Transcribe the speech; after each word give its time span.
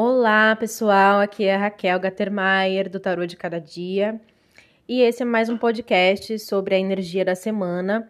Olá, 0.00 0.54
pessoal. 0.54 1.18
Aqui 1.18 1.42
é 1.42 1.56
a 1.56 1.58
Raquel 1.58 1.98
Gattermeier 1.98 2.88
do 2.88 3.00
Tarô 3.00 3.26
de 3.26 3.36
Cada 3.36 3.60
Dia. 3.60 4.20
E 4.86 5.00
esse 5.00 5.22
é 5.22 5.26
mais 5.26 5.48
um 5.48 5.58
podcast 5.58 6.38
sobre 6.38 6.76
a 6.76 6.78
energia 6.78 7.24
da 7.24 7.34
semana 7.34 8.08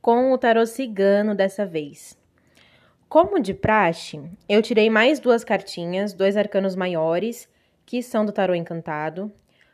com 0.00 0.30
o 0.30 0.38
tarô 0.38 0.64
cigano 0.64 1.34
dessa 1.34 1.66
vez. 1.66 2.16
Como 3.08 3.40
de 3.40 3.52
praxe, 3.52 4.22
eu 4.48 4.62
tirei 4.62 4.88
mais 4.88 5.18
duas 5.18 5.42
cartinhas, 5.42 6.12
dois 6.14 6.36
arcanos 6.36 6.76
maiores, 6.76 7.48
que 7.84 8.00
são 8.00 8.24
do 8.24 8.30
tarô 8.30 8.54
encantado, 8.54 9.28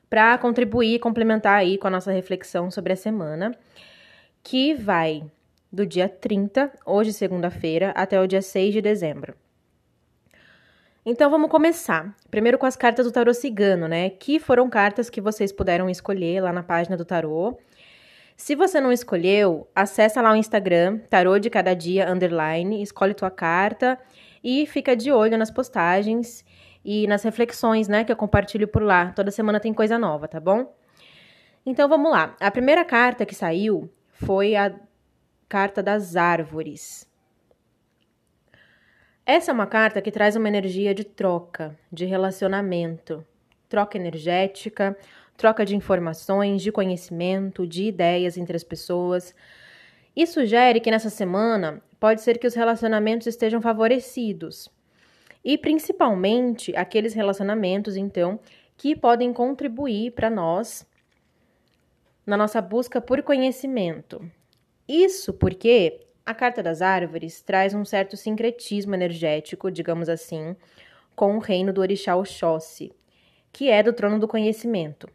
para 0.08 0.38
contribuir 0.38 0.95
e 0.95 0.98
complementar 0.98 1.58
aí 1.58 1.77
com 1.77 1.88
a 1.88 1.90
nossa 1.90 2.11
reflexão 2.11 2.70
sobre 2.70 2.95
a 2.95 2.96
semana, 2.96 3.54
que 4.42 4.72
vai 4.72 5.30
do 5.70 5.84
dia 5.84 6.08
30, 6.08 6.72
hoje 6.86 7.12
segunda-feira, 7.12 7.90
até 7.90 8.18
o 8.18 8.27
dia 8.27 8.40
6 8.40 8.72
de 8.72 8.80
dezembro. 8.80 9.34
Então 11.04 11.30
vamos 11.30 11.50
começar. 11.50 12.14
Primeiro 12.30 12.58
com 12.58 12.66
as 12.66 12.77
cartas 12.77 13.06
do 13.06 13.12
tarô 13.12 13.32
cigano, 13.32 13.88
né? 13.88 14.10
Que 14.10 14.38
foram 14.38 14.68
cartas 14.68 15.08
que 15.08 15.18
vocês 15.18 15.50
puderam 15.50 15.88
escolher 15.88 16.42
lá 16.42 16.52
na 16.52 16.62
página 16.62 16.95
do 16.95 17.06
tarô. 17.06 17.58
Se 18.36 18.54
você 18.54 18.80
não 18.82 18.92
escolheu, 18.92 19.66
acessa 19.74 20.20
lá 20.20 20.30
o 20.32 20.36
Instagram, 20.36 20.98
tarô 21.08 21.38
de 21.38 21.48
cada 21.48 21.74
dia 21.74 22.10
underline, 22.10 22.82
escolhe 22.82 23.14
tua 23.14 23.30
carta 23.30 23.98
e 24.44 24.66
fica 24.66 24.94
de 24.94 25.10
olho 25.10 25.38
nas 25.38 25.50
postagens 25.50 26.44
e 26.84 27.06
nas 27.06 27.22
reflexões, 27.22 27.88
né, 27.88 28.05
que 28.05 28.12
eu 28.12 28.16
compartilho 28.16 28.69
por 28.69 28.82
lá. 28.82 29.12
Toda 29.12 29.30
semana 29.30 29.58
tem 29.58 29.72
coisa 29.72 29.98
nova, 29.98 30.28
tá 30.28 30.38
bom? 30.38 30.74
Então 31.64 31.88
vamos 31.88 32.10
lá. 32.10 32.36
A 32.41 32.50
primeira 32.50 32.84
carta 32.84 33.24
que 33.24 33.34
saiu 33.34 33.91
foi 34.12 34.55
a 34.55 34.74
carta 35.48 35.82
das 35.82 36.14
árvores. 36.14 37.09
Essa 39.33 39.52
é 39.52 39.55
uma 39.55 39.69
carta 39.69 40.02
que 40.02 40.11
traz 40.11 40.34
uma 40.34 40.48
energia 40.48 40.93
de 40.93 41.05
troca, 41.05 41.79
de 41.93 42.05
relacionamento, 42.05 43.25
troca 43.69 43.97
energética, 43.97 44.98
troca 45.37 45.64
de 45.64 45.77
informações, 45.77 46.61
de 46.61 46.72
conhecimento, 46.72 47.64
de 47.64 47.84
ideias 47.84 48.37
entre 48.37 48.56
as 48.56 48.64
pessoas. 48.64 49.33
E 50.17 50.27
sugere 50.27 50.81
que 50.81 50.91
nessa 50.91 51.11
semana 51.11 51.81
pode 52.00 52.22
ser 52.22 52.39
que 52.39 52.47
os 52.48 52.55
relacionamentos 52.55 53.28
estejam 53.28 53.62
favorecidos. 53.62 54.69
E 55.44 55.56
principalmente 55.56 56.75
aqueles 56.75 57.15
relacionamentos, 57.15 57.97
então, 57.97 58.41
que 58.77 58.97
podem 58.97 59.33
contribuir 59.33 60.11
para 60.11 60.28
nós 60.28 60.84
na 62.27 62.37
nossa 62.37 62.61
busca 62.61 63.00
por 63.00 63.22
conhecimento. 63.22 64.28
Isso 64.89 65.33
porque 65.33 66.00
a 66.31 66.34
carta 66.34 66.62
das 66.62 66.81
árvores 66.81 67.42
traz 67.42 67.75
um 67.75 67.84
certo 67.84 68.17
sincretismo 68.17 68.95
energético, 68.95 69.69
digamos 69.69 70.09
assim, 70.09 70.55
com 71.17 71.37
o 71.37 71.41
reino 71.41 71.72
do 71.72 71.81
orixá 71.81 72.14
Oxóssi, 72.14 72.92
que 73.53 73.69
é 73.69 73.83
do 73.83 73.92
trono 73.92 74.20
do 74.20 74.28
conhecimento. 74.28 75.09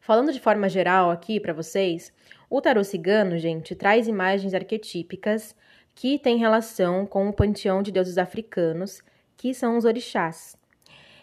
Falando 0.00 0.32
de 0.32 0.40
forma 0.40 0.66
geral 0.66 1.10
aqui 1.10 1.38
para 1.38 1.52
vocês, 1.52 2.10
o 2.48 2.58
tarô 2.58 2.82
cigano, 2.82 3.36
gente, 3.36 3.74
traz 3.74 4.08
imagens 4.08 4.54
arquetípicas 4.54 5.54
que 5.94 6.18
têm 6.18 6.38
relação 6.38 7.04
com 7.04 7.28
o 7.28 7.32
panteão 7.32 7.82
de 7.82 7.92
deuses 7.92 8.16
africanos, 8.16 9.02
que 9.36 9.52
são 9.52 9.76
os 9.76 9.84
orixás. 9.84 10.56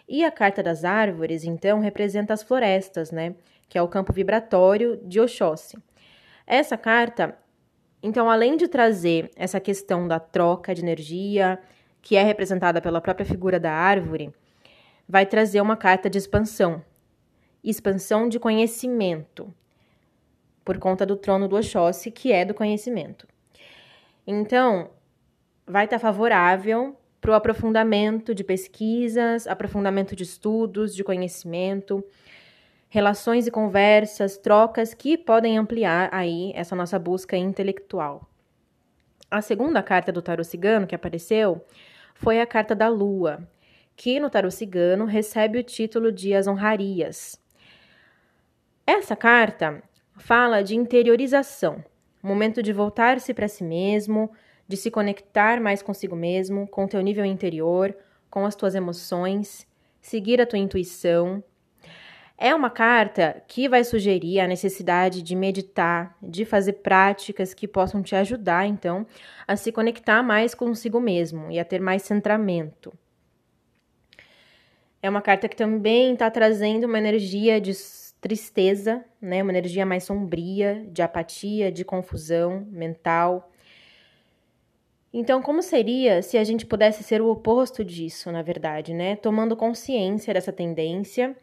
E 0.08 0.24
a 0.24 0.30
carta 0.30 0.62
das 0.62 0.84
árvores, 0.84 1.42
então, 1.42 1.80
representa 1.80 2.32
as 2.32 2.42
florestas, 2.44 3.10
né? 3.10 3.34
Que 3.68 3.76
é 3.76 3.82
o 3.82 3.88
campo 3.88 4.12
vibratório 4.12 4.96
de 5.04 5.20
Oxóssi. 5.20 5.76
Essa 6.46 6.76
carta 6.76 7.36
então, 8.02 8.30
além 8.30 8.56
de 8.56 8.68
trazer 8.68 9.30
essa 9.36 9.60
questão 9.60 10.08
da 10.08 10.18
troca 10.18 10.74
de 10.74 10.82
energia, 10.82 11.58
que 12.00 12.16
é 12.16 12.22
representada 12.22 12.80
pela 12.80 13.00
própria 13.00 13.26
figura 13.26 13.60
da 13.60 13.72
árvore, 13.72 14.32
vai 15.08 15.26
trazer 15.26 15.60
uma 15.60 15.76
carta 15.76 16.08
de 16.08 16.18
expansão 16.18 16.82
expansão 17.62 18.28
de 18.28 18.38
conhecimento, 18.38 19.52
por 20.64 20.78
conta 20.78 21.04
do 21.04 21.16
trono 21.16 21.48
do 21.48 21.56
Oxóssi, 21.56 22.10
que 22.10 22.32
é 22.32 22.44
do 22.44 22.54
conhecimento. 22.54 23.26
Então, 24.26 24.90
vai 25.66 25.84
estar 25.84 25.98
favorável 25.98 26.96
para 27.20 27.32
o 27.32 27.34
aprofundamento 27.34 28.34
de 28.34 28.42
pesquisas, 28.42 29.46
aprofundamento 29.46 30.16
de 30.16 30.22
estudos, 30.22 30.94
de 30.94 31.04
conhecimento, 31.04 32.04
relações 32.90 33.46
e 33.46 33.52
conversas, 33.52 34.36
trocas 34.36 34.92
que 34.92 35.16
podem 35.16 35.56
ampliar 35.56 36.10
aí 36.12 36.52
essa 36.56 36.74
nossa 36.74 36.98
busca 36.98 37.36
intelectual. 37.36 38.28
A 39.30 39.40
segunda 39.40 39.80
carta 39.80 40.10
do 40.10 40.20
tarô 40.20 40.42
cigano 40.42 40.88
que 40.88 40.94
apareceu 40.94 41.64
foi 42.16 42.40
a 42.40 42.46
carta 42.46 42.74
da 42.74 42.88
lua, 42.88 43.48
que 43.96 44.18
no 44.18 44.28
tarô 44.28 44.50
cigano 44.50 45.04
recebe 45.04 45.58
o 45.58 45.62
título 45.62 46.10
de 46.10 46.34
as 46.34 46.48
honrarias. 46.48 47.40
Essa 48.84 49.14
carta 49.14 49.80
fala 50.18 50.60
de 50.62 50.74
interiorização, 50.74 51.84
momento 52.20 52.60
de 52.60 52.72
voltar-se 52.72 53.32
para 53.32 53.46
si 53.46 53.62
mesmo, 53.62 54.32
de 54.66 54.76
se 54.76 54.90
conectar 54.90 55.60
mais 55.60 55.80
consigo 55.80 56.16
mesmo, 56.16 56.66
com 56.66 56.88
teu 56.88 57.00
nível 57.00 57.24
interior, 57.24 57.96
com 58.28 58.44
as 58.44 58.56
tuas 58.56 58.74
emoções, 58.74 59.64
seguir 60.00 60.40
a 60.40 60.46
tua 60.46 60.58
intuição, 60.58 61.42
é 62.42 62.54
uma 62.54 62.70
carta 62.70 63.42
que 63.46 63.68
vai 63.68 63.84
sugerir 63.84 64.40
a 64.40 64.48
necessidade 64.48 65.20
de 65.20 65.36
meditar, 65.36 66.16
de 66.22 66.46
fazer 66.46 66.72
práticas 66.72 67.52
que 67.52 67.68
possam 67.68 68.02
te 68.02 68.16
ajudar, 68.16 68.66
então, 68.66 69.06
a 69.46 69.56
se 69.56 69.70
conectar 69.70 70.22
mais 70.22 70.54
consigo 70.54 70.98
mesmo 70.98 71.50
e 71.50 71.60
a 71.60 71.64
ter 71.66 71.82
mais 71.82 72.00
centramento. 72.00 72.94
É 75.02 75.10
uma 75.10 75.20
carta 75.20 75.50
que 75.50 75.56
também 75.56 76.14
está 76.14 76.30
trazendo 76.30 76.84
uma 76.84 76.98
energia 76.98 77.60
de 77.60 77.72
tristeza, 78.22 79.04
né? 79.20 79.42
Uma 79.42 79.52
energia 79.52 79.84
mais 79.84 80.04
sombria, 80.04 80.86
de 80.90 81.02
apatia, 81.02 81.70
de 81.70 81.84
confusão 81.84 82.66
mental. 82.70 83.50
Então, 85.12 85.42
como 85.42 85.62
seria 85.62 86.22
se 86.22 86.38
a 86.38 86.44
gente 86.44 86.64
pudesse 86.64 87.02
ser 87.02 87.20
o 87.20 87.28
oposto 87.28 87.84
disso, 87.84 88.32
na 88.32 88.40
verdade, 88.40 88.94
né? 88.94 89.16
Tomando 89.16 89.56
consciência 89.56 90.32
dessa 90.32 90.52
tendência 90.52 91.36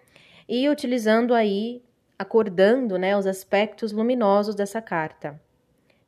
e 0.48 0.70
utilizando 0.70 1.34
aí, 1.34 1.84
acordando 2.18 2.98
né, 2.98 3.18
os 3.18 3.28
aspectos 3.28 3.92
luminosos 3.92 4.56
dessa 4.56 4.82
carta, 4.82 5.40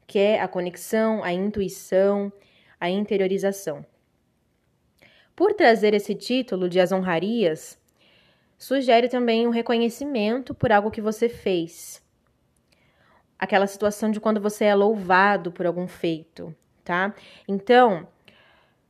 que 0.07 0.17
é 0.17 0.41
a 0.41 0.47
conexão, 0.47 1.23
a 1.23 1.33
intuição, 1.33 2.31
a 2.79 2.89
interiorização. 2.89 3.85
Por 5.35 5.53
trazer 5.53 5.93
esse 5.93 6.15
título 6.15 6.67
de 6.69 6.79
As 6.79 6.91
Honrarias, 6.91 7.77
sugere 8.57 9.07
também 9.07 9.47
um 9.47 9.51
reconhecimento 9.51 10.53
por 10.53 10.71
algo 10.71 10.91
que 10.91 11.01
você 11.01 11.29
fez. 11.29 12.03
Aquela 13.37 13.67
situação 13.67 14.11
de 14.11 14.19
quando 14.19 14.41
você 14.41 14.65
é 14.65 14.75
louvado 14.75 15.51
por 15.51 15.65
algum 15.65 15.87
feito, 15.87 16.53
tá? 16.83 17.15
Então, 17.47 18.07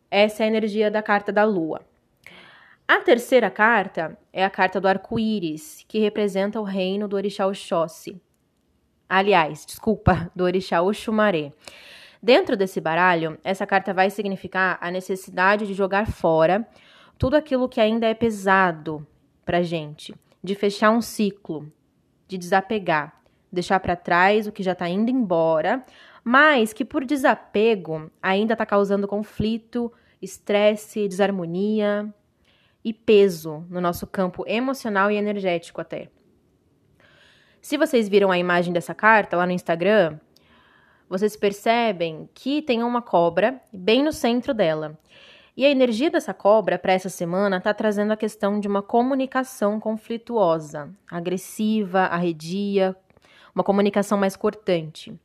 essa 0.09 0.43
é 0.43 0.45
a 0.45 0.47
energia 0.47 0.89
da 0.89 1.03
carta 1.03 1.31
da 1.31 1.43
lua. 1.43 1.85
A 2.89 3.01
terceira 3.01 3.51
carta 3.51 4.17
é 4.33 4.43
a 4.43 4.49
carta 4.49 4.81
do 4.81 4.87
arco-íris, 4.87 5.85
que 5.87 5.99
representa 5.99 6.59
o 6.59 6.63
reino 6.63 7.07
do 7.07 7.15
orixá 7.15 7.45
Oxóssi. 7.45 8.19
Aliás, 9.07 9.63
desculpa, 9.63 10.31
do 10.35 10.43
orixá 10.43 10.81
Oxumaré. 10.81 11.53
Dentro 12.19 12.57
desse 12.57 12.81
baralho, 12.81 13.37
essa 13.43 13.67
carta 13.67 13.93
vai 13.93 14.09
significar 14.09 14.79
a 14.81 14.89
necessidade 14.89 15.67
de 15.67 15.75
jogar 15.75 16.07
fora 16.07 16.67
tudo 17.15 17.35
aquilo 17.35 17.69
que 17.69 17.79
ainda 17.79 18.07
é 18.07 18.15
pesado 18.15 19.05
pra 19.45 19.61
gente, 19.61 20.15
de 20.43 20.55
fechar 20.55 20.89
um 20.89 20.99
ciclo, 20.99 21.71
de 22.27 22.39
desapegar, 22.39 23.21
deixar 23.51 23.79
para 23.79 23.95
trás 23.95 24.47
o 24.47 24.51
que 24.51 24.63
já 24.63 24.71
está 24.71 24.89
indo 24.89 25.11
embora, 25.11 25.85
mas 26.23 26.73
que 26.73 26.83
por 26.83 27.05
desapego 27.05 28.09
ainda 28.19 28.53
está 28.53 28.65
causando 28.65 29.07
conflito, 29.07 29.93
estresse, 30.19 31.07
desarmonia, 31.07 32.11
e 32.83 32.93
peso 32.93 33.65
no 33.69 33.81
nosso 33.81 34.07
campo 34.07 34.43
emocional 34.47 35.11
e 35.11 35.15
energético 35.15 35.81
até. 35.81 36.09
Se 37.61 37.77
vocês 37.77 38.07
viram 38.07 38.31
a 38.31 38.37
imagem 38.37 38.71
dessa 38.71 38.95
carta 38.95 39.35
lá 39.35 39.45
no 39.45 39.51
Instagram, 39.51 40.17
vocês 41.09 41.35
percebem 41.35 42.29
que 42.33 42.61
tem 42.61 42.83
uma 42.83 43.01
cobra 43.01 43.61
bem 43.73 44.03
no 44.03 44.13
centro 44.13 44.53
dela. 44.53 44.97
E 45.57 45.65
a 45.65 45.69
energia 45.69 46.09
dessa 46.09 46.33
cobra 46.33 46.79
para 46.79 46.93
essa 46.93 47.09
semana 47.09 47.57
está 47.57 47.73
trazendo 47.73 48.13
a 48.13 48.17
questão 48.17 48.59
de 48.59 48.67
uma 48.67 48.81
comunicação 48.81 49.79
conflituosa, 49.79 50.89
agressiva, 51.11 52.03
arredia, 52.03 52.95
uma 53.53 53.63
comunicação 53.63 54.17
mais 54.17 54.37
cortante. 54.37 55.19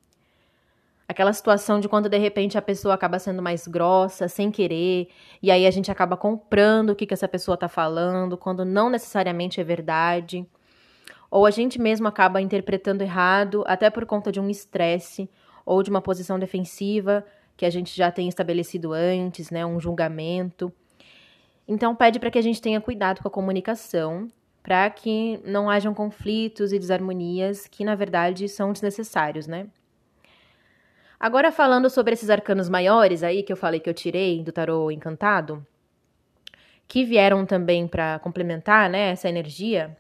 Aquela 1.07 1.33
situação 1.33 1.81
de 1.81 1.89
quando 1.89 2.09
de 2.09 2.17
repente 2.17 2.57
a 2.57 2.63
pessoa 2.63 2.95
acaba 2.95 3.19
sendo 3.19 3.43
mais 3.43 3.69
grossa, 3.69 4.27
sem 4.27 4.51
querer, 4.51 5.09
e 5.43 5.51
aí 5.51 5.67
a 5.67 5.71
gente 5.71 5.91
acaba 5.91 6.17
comprando 6.17 6.91
o 6.91 6.97
que, 6.97 7.07
que 7.07 7.13
essa 7.13 7.29
pessoa 7.29 7.55
está 7.55 7.69
falando, 7.69 8.39
quando 8.39 8.65
não 8.65 8.89
necessariamente 8.89 9.61
é 9.61 9.65
verdade. 9.65 10.47
Ou 11.31 11.45
a 11.45 11.51
gente 11.51 11.81
mesmo 11.81 12.09
acaba 12.09 12.41
interpretando 12.41 13.03
errado, 13.03 13.65
até 13.67 13.91
por 13.91 14.07
conta 14.07 14.33
de 14.33 14.41
um 14.41 14.49
estresse 14.49 15.29
ou 15.67 15.83
de 15.83 15.91
uma 15.91 16.01
posição 16.01 16.39
defensiva 16.39 17.25
que 17.57 17.67
a 17.67 17.71
gente 17.71 17.97
já 17.97 18.11
tem 18.11 18.29
estabelecido 18.29 18.93
antes, 18.93 19.51
né? 19.51 19.65
Um 19.65 19.79
julgamento. 19.79 20.73
Então 21.67 21.95
pede 21.95 22.19
para 22.19 22.31
que 22.31 22.39
a 22.39 22.43
gente 22.43 22.61
tenha 22.61 22.81
cuidado 22.81 23.21
com 23.21 23.29
a 23.29 23.31
comunicação, 23.31 24.29
para 24.63 24.89
que 24.91 25.41
não 25.45 25.69
hajam 25.69 25.95
conflitos 25.95 26.73
e 26.73 26.79
desarmonias 26.79 27.67
que 27.67 27.85
na 27.85 27.95
verdade 27.95 28.49
são 28.49 28.73
desnecessários, 28.73 29.47
né? 29.47 29.67
Agora 31.25 31.51
falando 31.51 31.89
sobre 31.89 32.13
esses 32.13 32.29
arcanos 32.29 32.69
maiores 32.69 33.23
aí 33.23 33.43
que 33.43 33.51
eu 33.51 33.57
falei 33.57 33.81
que 33.81 33.89
eu 33.89 33.95
tirei 33.95 34.43
do 34.43 34.53
tarô 34.53 34.91
encantado, 34.91 35.67
que 36.87 37.03
vieram 37.03 37.47
também 37.47 37.89
para 37.89 38.19
complementar, 38.19 38.91
né, 38.91 39.09
essa 39.09 39.27
energia. 39.27 39.97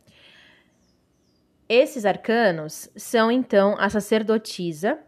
Esses 1.67 2.05
arcanos 2.05 2.91
são 2.95 3.33
então 3.33 3.75
a 3.79 3.89
sacerdotisa 3.89 4.99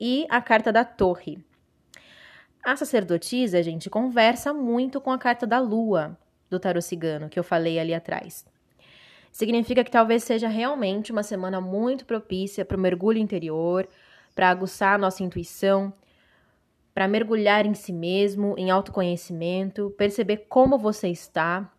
e 0.00 0.26
a 0.28 0.42
carta 0.42 0.72
da 0.72 0.84
torre. 0.84 1.38
A 2.64 2.74
sacerdotisa, 2.74 3.62
gente, 3.62 3.88
conversa 3.88 4.52
muito 4.52 5.00
com 5.00 5.12
a 5.12 5.18
carta 5.18 5.46
da 5.46 5.60
lua 5.60 6.18
do 6.50 6.58
tarô 6.58 6.82
cigano, 6.82 7.28
que 7.28 7.38
eu 7.38 7.44
falei 7.44 7.78
ali 7.78 7.94
atrás. 7.94 8.44
Significa 9.30 9.84
que 9.84 9.90
talvez 9.92 10.24
seja 10.24 10.48
realmente 10.48 11.12
uma 11.12 11.22
semana 11.22 11.60
muito 11.60 12.04
propícia 12.04 12.64
para 12.64 12.76
o 12.76 12.80
mergulho 12.80 13.18
interior, 13.18 13.86
para 14.40 14.48
aguçar 14.48 14.94
a 14.94 14.98
nossa 14.98 15.22
intuição, 15.22 15.92
para 16.94 17.06
mergulhar 17.06 17.66
em 17.66 17.74
si 17.74 17.92
mesmo, 17.92 18.54
em 18.56 18.70
autoconhecimento, 18.70 19.94
perceber 19.98 20.46
como 20.48 20.78
você 20.78 21.08
está, 21.08 21.70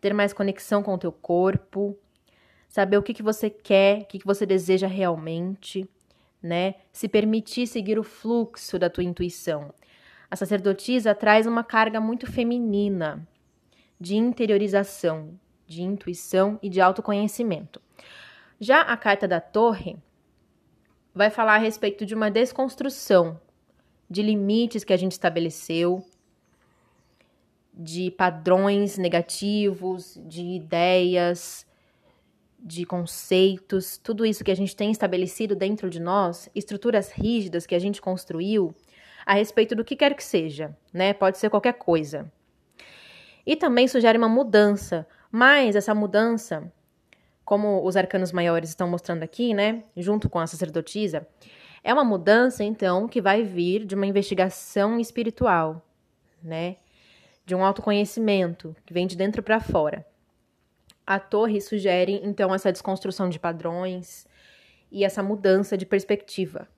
ter 0.00 0.14
mais 0.14 0.32
conexão 0.32 0.80
com 0.80 0.94
o 0.94 0.98
teu 0.98 1.10
corpo, 1.10 1.98
saber 2.68 2.98
o 2.98 3.02
que, 3.02 3.12
que 3.12 3.20
você 3.20 3.50
quer, 3.50 4.02
o 4.02 4.04
que, 4.04 4.20
que 4.20 4.24
você 4.24 4.46
deseja 4.46 4.86
realmente, 4.86 5.84
né? 6.40 6.76
Se 6.92 7.08
permitir 7.08 7.66
seguir 7.66 7.98
o 7.98 8.04
fluxo 8.04 8.78
da 8.78 8.88
tua 8.88 9.02
intuição. 9.02 9.74
A 10.30 10.36
sacerdotisa 10.36 11.16
traz 11.16 11.48
uma 11.48 11.64
carga 11.64 12.00
muito 12.00 12.30
feminina 12.30 13.26
de 13.98 14.14
interiorização, 14.14 15.36
de 15.66 15.82
intuição 15.82 16.60
e 16.62 16.68
de 16.68 16.80
autoconhecimento. 16.80 17.82
Já 18.60 18.82
a 18.82 18.96
carta 18.96 19.26
da 19.26 19.40
torre 19.40 19.98
vai 21.14 21.30
falar 21.30 21.56
a 21.56 21.58
respeito 21.58 22.06
de 22.06 22.14
uma 22.14 22.30
desconstrução 22.30 23.40
de 24.08 24.22
limites 24.22 24.84
que 24.84 24.92
a 24.92 24.96
gente 24.96 25.12
estabeleceu, 25.12 26.04
de 27.72 28.10
padrões 28.10 28.98
negativos, 28.98 30.20
de 30.26 30.42
ideias, 30.42 31.66
de 32.58 32.84
conceitos, 32.84 33.98
tudo 33.98 34.24
isso 34.24 34.44
que 34.44 34.50
a 34.50 34.56
gente 34.56 34.76
tem 34.76 34.90
estabelecido 34.90 35.56
dentro 35.56 35.90
de 35.90 35.98
nós, 35.98 36.48
estruturas 36.54 37.10
rígidas 37.10 37.66
que 37.66 37.74
a 37.74 37.78
gente 37.78 38.00
construiu 38.00 38.74
a 39.24 39.34
respeito 39.34 39.74
do 39.74 39.84
que 39.84 39.96
quer 39.96 40.14
que 40.14 40.22
seja, 40.22 40.76
né? 40.92 41.12
Pode 41.12 41.38
ser 41.38 41.50
qualquer 41.50 41.74
coisa. 41.74 42.30
E 43.44 43.56
também 43.56 43.88
sugere 43.88 44.18
uma 44.18 44.28
mudança, 44.28 45.06
mas 45.30 45.74
essa 45.74 45.94
mudança, 45.94 46.72
como 47.44 47.84
os 47.84 47.96
arcanos 47.96 48.32
maiores 48.32 48.70
estão 48.70 48.88
mostrando 48.88 49.22
aqui, 49.22 49.52
né, 49.52 49.84
junto 49.96 50.28
com 50.28 50.38
a 50.38 50.46
sacerdotisa, 50.46 51.26
é 51.84 51.92
uma 51.92 52.04
mudança, 52.04 52.62
então, 52.62 53.08
que 53.08 53.20
vai 53.20 53.42
vir 53.42 53.84
de 53.84 53.94
uma 53.94 54.06
investigação 54.06 55.00
espiritual, 55.00 55.84
né? 56.42 56.76
De 57.44 57.54
um 57.56 57.64
autoconhecimento 57.64 58.76
que 58.86 58.94
vem 58.94 59.06
de 59.06 59.16
dentro 59.16 59.42
para 59.42 59.58
fora. 59.58 60.06
A 61.04 61.18
torre 61.18 61.60
sugere, 61.60 62.20
então, 62.22 62.54
essa 62.54 62.70
desconstrução 62.70 63.28
de 63.28 63.40
padrões 63.40 64.26
e 64.92 65.04
essa 65.04 65.22
mudança 65.24 65.76
de 65.76 65.84
perspectiva. 65.84 66.68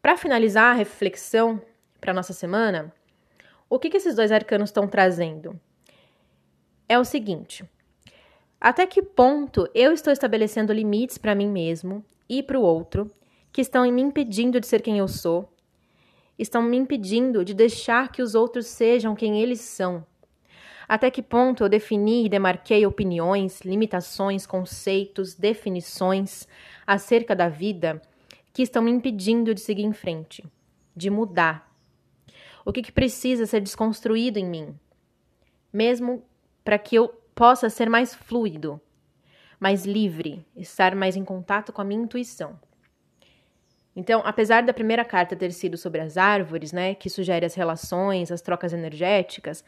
Para 0.00 0.16
finalizar 0.16 0.72
a 0.72 0.78
reflexão 0.78 1.60
para 2.00 2.14
nossa 2.14 2.32
semana, 2.32 2.90
o 3.68 3.78
que, 3.78 3.90
que 3.90 3.98
esses 3.98 4.14
dois 4.14 4.32
arcanos 4.32 4.70
estão 4.70 4.88
trazendo? 4.88 5.60
É 6.88 6.98
o 6.98 7.04
seguinte: 7.04 7.68
até 8.60 8.86
que 8.86 9.02
ponto 9.02 9.68
eu 9.74 9.92
estou 9.92 10.12
estabelecendo 10.12 10.72
limites 10.72 11.16
para 11.16 11.34
mim 11.34 11.48
mesmo 11.48 12.04
e 12.28 12.42
para 12.42 12.58
o 12.58 12.62
outro, 12.62 13.10
que 13.52 13.60
estão 13.60 13.90
me 13.90 14.02
impedindo 14.02 14.60
de 14.60 14.66
ser 14.66 14.82
quem 14.82 14.98
eu 14.98 15.08
sou, 15.08 15.52
estão 16.38 16.62
me 16.62 16.76
impedindo 16.76 17.44
de 17.44 17.54
deixar 17.54 18.10
que 18.10 18.22
os 18.22 18.34
outros 18.34 18.66
sejam 18.66 19.14
quem 19.14 19.40
eles 19.40 19.60
são. 19.60 20.04
Até 20.88 21.10
que 21.10 21.22
ponto 21.22 21.62
eu 21.62 21.68
defini 21.68 22.24
e 22.24 22.28
demarquei 22.28 22.86
opiniões, 22.86 23.60
limitações, 23.60 24.46
conceitos, 24.46 25.34
definições 25.34 26.48
acerca 26.86 27.36
da 27.36 27.48
vida 27.48 28.00
que 28.52 28.62
estão 28.62 28.82
me 28.82 28.90
impedindo 28.90 29.54
de 29.54 29.60
seguir 29.60 29.84
em 29.84 29.92
frente, 29.92 30.44
de 30.96 31.10
mudar. 31.10 31.70
O 32.64 32.72
que, 32.72 32.82
que 32.82 32.90
precisa 32.90 33.46
ser 33.46 33.60
desconstruído 33.60 34.38
em 34.38 34.46
mim, 34.46 34.74
mesmo 35.72 36.24
para 36.64 36.78
que 36.78 36.96
eu 36.96 37.08
possa 37.38 37.70
ser 37.70 37.88
mais 37.88 38.16
fluido, 38.16 38.80
mais 39.60 39.86
livre, 39.86 40.44
estar 40.56 40.96
mais 40.96 41.14
em 41.14 41.24
contato 41.24 41.72
com 41.72 41.80
a 41.80 41.84
minha 41.84 42.02
intuição. 42.02 42.58
Então, 43.94 44.22
apesar 44.24 44.64
da 44.64 44.74
primeira 44.74 45.04
carta 45.04 45.36
ter 45.36 45.52
sido 45.52 45.76
sobre 45.76 46.00
as 46.00 46.16
árvores, 46.16 46.72
né, 46.72 46.96
que 46.96 47.08
sugere 47.08 47.46
as 47.46 47.54
relações, 47.54 48.32
as 48.32 48.42
trocas 48.42 48.72
energéticas, 48.72 49.64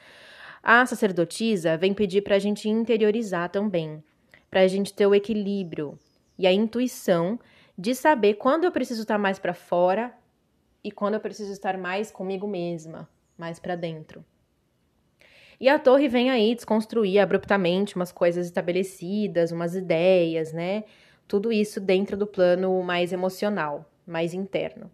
a 0.61 0.85
sacerdotisa 0.85 1.77
vem 1.77 1.95
pedir 1.95 2.23
para 2.23 2.35
a 2.35 2.39
gente 2.41 2.69
interiorizar 2.69 3.49
também, 3.51 4.03
para 4.51 4.63
a 4.63 4.67
gente 4.67 4.93
ter 4.93 5.07
o 5.07 5.15
equilíbrio 5.15 5.97
e 6.37 6.49
a 6.49 6.53
intuição 6.53 7.39
de 7.79 7.95
saber 7.95 8.35
quando 8.35 8.65
eu 8.65 8.73
preciso 8.73 9.03
estar 9.03 9.17
mais 9.17 9.39
para 9.39 9.55
fora 9.55 10.13
e 10.83 10.91
quando 10.91 11.15
eu 11.15 11.21
preciso 11.21 11.53
estar 11.53 11.79
mais 11.79 12.11
comigo 12.11 12.49
mesma, 12.49 13.09
mais 13.39 13.61
para 13.61 13.77
dentro. 13.77 14.25
E 15.61 15.69
a 15.69 15.79
torre 15.79 16.09
vem 16.09 16.31
aí 16.31 16.55
desconstruir 16.55 17.19
abruptamente 17.19 17.95
umas 17.95 18.11
coisas 18.11 18.47
estabelecidas, 18.47 19.53
umas 19.53 19.77
ideias, 19.77 20.55
né? 20.55 20.85
Tudo 21.29 21.53
isso 21.53 21.79
dentro 21.79 22.17
do 22.17 22.27
plano 22.27 22.83
mais 22.83 23.13
emocional, 23.13 23.85
mais 24.07 24.33
interno. 24.33 24.91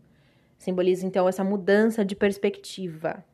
Simboliza 0.59 1.07
então 1.07 1.29
essa 1.29 1.45
mudança 1.45 2.05
de 2.05 2.17
perspectiva. 2.17 3.25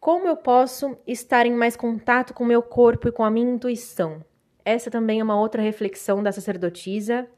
Como 0.00 0.26
eu 0.26 0.36
posso 0.36 0.98
estar 1.06 1.46
em 1.46 1.54
mais 1.54 1.76
contato 1.76 2.34
com 2.34 2.42
o 2.42 2.46
meu 2.46 2.60
corpo 2.60 3.08
e 3.08 3.12
com 3.12 3.22
a 3.22 3.30
minha 3.30 3.52
intuição? 3.52 4.24
Essa 4.64 4.90
também 4.90 5.20
é 5.20 5.24
uma 5.24 5.38
outra 5.38 5.62
reflexão 5.62 6.20
da 6.20 6.32
sacerdotisa 6.32 7.28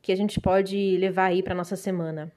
que 0.00 0.12
a 0.12 0.16
gente 0.16 0.40
pode 0.40 0.96
levar 0.96 1.26
aí 1.26 1.42
para 1.42 1.54
nossa 1.54 1.76
semana 1.76 2.32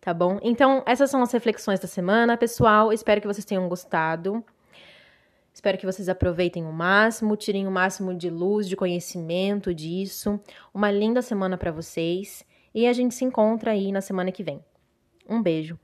tá 0.00 0.14
bom? 0.14 0.38
Então, 0.42 0.82
essas 0.86 1.10
são 1.10 1.22
as 1.22 1.32
reflexões 1.32 1.80
da 1.80 1.88
semana, 1.88 2.36
pessoal. 2.36 2.92
Espero 2.92 3.20
que 3.20 3.26
vocês 3.26 3.44
tenham 3.44 3.68
gostado. 3.68 4.44
Espero 5.52 5.76
que 5.76 5.86
vocês 5.86 6.08
aproveitem 6.08 6.64
o 6.64 6.72
máximo, 6.72 7.36
tirem 7.36 7.66
o 7.66 7.70
máximo 7.70 8.14
de 8.14 8.30
luz, 8.30 8.68
de 8.68 8.76
conhecimento 8.76 9.74
disso. 9.74 10.40
Uma 10.72 10.90
linda 10.90 11.20
semana 11.20 11.58
para 11.58 11.72
vocês 11.72 12.44
e 12.74 12.86
a 12.86 12.92
gente 12.92 13.14
se 13.14 13.24
encontra 13.24 13.72
aí 13.72 13.92
na 13.92 14.00
semana 14.00 14.32
que 14.32 14.42
vem. 14.42 14.64
Um 15.28 15.42
beijo. 15.42 15.78